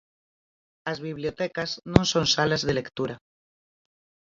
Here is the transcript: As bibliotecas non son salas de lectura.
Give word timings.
As 0.91 0.97
bibliotecas 1.07 1.71
non 1.93 2.05
son 2.11 2.25
salas 2.35 2.65
de 2.67 2.73
lectura. 2.79 3.15